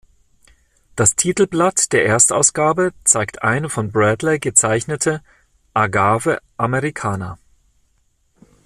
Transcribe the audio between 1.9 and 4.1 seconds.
der Erstausgabe zeigt eine von